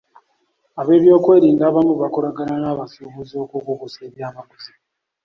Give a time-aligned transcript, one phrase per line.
[0.81, 4.73] Ab'ebyokwerinda abamu bakolagana n'abasuubuzi okukukusa eby'amaguzi.